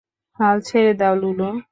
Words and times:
হাল 0.39 0.57
ছেড়ে 0.67 0.91
দাও, 0.99 1.13
লুলু। 1.21 1.49